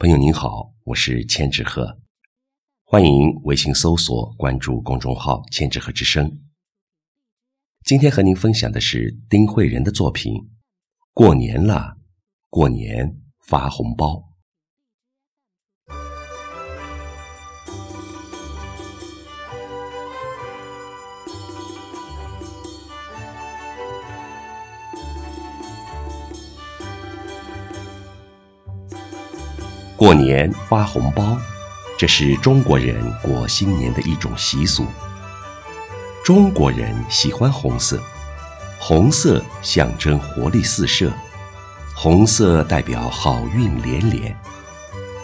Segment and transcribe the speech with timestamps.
[0.00, 2.00] 朋友您好，我是千纸鹤，
[2.84, 6.40] 欢迎微信搜索关注公众号“千纸鹤之声”。
[7.84, 10.32] 今天和您分享的是丁慧仁的作品
[11.12, 11.98] 《过年了，
[12.48, 14.14] 过年发红包》。
[30.00, 31.38] 过年发红包，
[31.98, 34.86] 这是中国人过新年的一种习俗。
[36.24, 38.02] 中国人喜欢红色，
[38.78, 41.12] 红色象征活力四射，
[41.94, 44.34] 红色代表好运连连，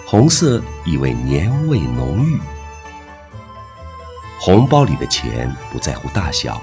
[0.04, 2.38] 红色意味年味浓郁。
[4.38, 6.60] 红包里的钱不在乎大小，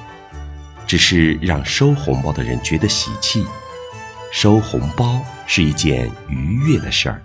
[0.86, 3.44] 只是让收红包的人觉得喜气。
[4.32, 7.20] 收红包是一件愉悦的事儿。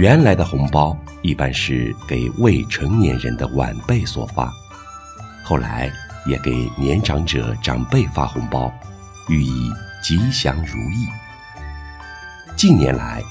[0.00, 4.50] 原来的红包一般是给未成年人的晚辈所发，
[5.44, 5.92] 后来
[6.24, 8.72] 也给年长者长辈发红包，
[9.28, 9.70] 寓意
[10.02, 11.06] 吉祥如意。
[12.56, 13.22] 近年来，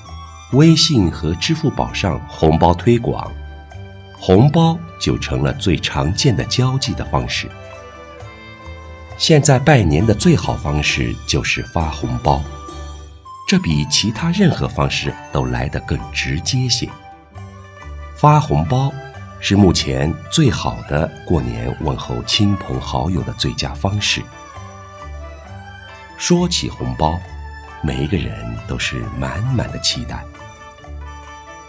[0.52, 3.32] 微信和支付宝上红包推广，
[4.20, 7.50] 红包就成了最常见的交际的方式。
[9.18, 12.44] 现在拜年的最好方式就是发红包。
[13.50, 16.88] 这比其他任何方式都来得更直接些。
[18.16, 18.94] 发红包
[19.40, 24.22] 是目前最好的过年问候亲朋好友的最佳方式。
[26.16, 27.20] 说起红包，
[27.82, 30.24] 每一个人都是满满的期待。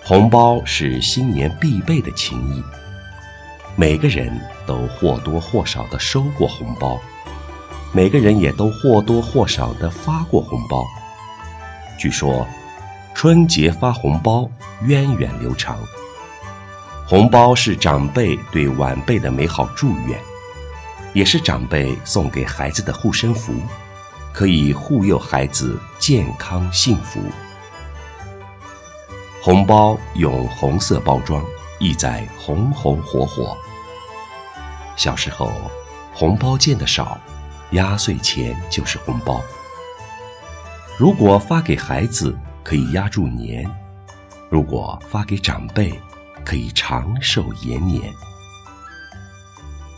[0.04, 2.62] 红包是新年必备的情谊，
[3.74, 4.30] 每个人
[4.66, 7.00] 都或多或少的收过红包，
[7.90, 10.84] 每个人也都或多或少的发过红包。
[12.00, 12.48] 据说，
[13.14, 15.78] 春节发红包源远流长。
[17.06, 20.18] 红包是长辈对晚辈的美好祝愿，
[21.12, 23.52] 也是长辈送给孩子的护身符，
[24.32, 27.20] 可以护佑孩子健康幸福。
[29.42, 31.44] 红包用红色包装，
[31.78, 33.54] 意在红红火火。
[34.96, 35.52] 小时候，
[36.14, 37.18] 红包见得少，
[37.72, 39.42] 压岁钱就是红包。
[41.00, 43.64] 如果发给孩子，可以压住年；
[44.50, 45.98] 如果发给长辈，
[46.44, 48.02] 可以长寿延年。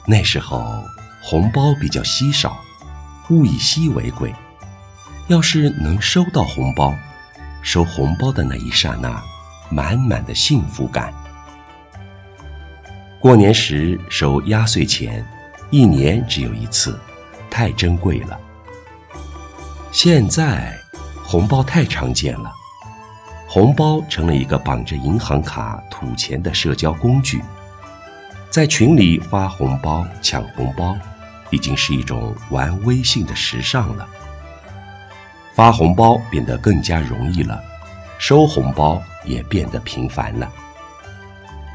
[0.06, 0.64] 那时候
[1.20, 2.56] 红包比较稀少，
[3.30, 4.32] 物以稀为贵。
[5.26, 6.94] 要是能收到红包，
[7.62, 9.20] 收红包的那一刹那，
[9.72, 11.12] 满满的幸福感。
[13.19, 15.26] 过年时收压岁钱，
[15.69, 16.96] 一年只有一次，
[17.50, 18.38] 太珍贵了。
[19.90, 20.80] 现在。
[21.32, 22.53] 红包太常见了，
[23.48, 27.43] 红包成了一个绑着银行卡吐钱的社交工具，
[28.50, 30.94] 在群里发红包、抢红包，
[31.48, 34.06] 已经是一种玩微信的时尚了。
[35.54, 37.59] 发红包变得更加容易了，
[38.19, 40.53] 收红包也变得频繁了。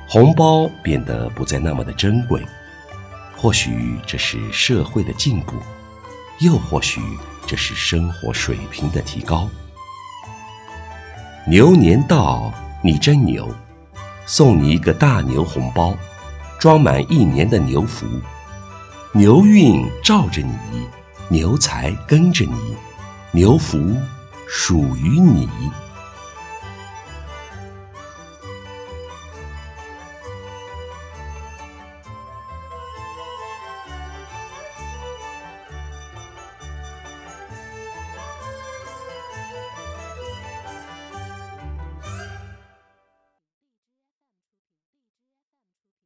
[0.07, 2.45] 红包变得不再那么的珍贵，
[3.35, 5.55] 或许这是社会的进步，
[6.41, 7.01] 又或许。
[7.47, 9.49] 这是生活水平的提高。
[11.47, 12.53] 牛年到，
[12.83, 13.49] 你真牛，
[14.25, 15.97] 送你一个大牛红包，
[16.59, 18.05] 装满一年的牛福，
[19.13, 20.51] 牛运罩着你，
[21.29, 22.75] 牛财跟着你，
[23.31, 23.79] 牛福
[24.45, 25.47] 属于你。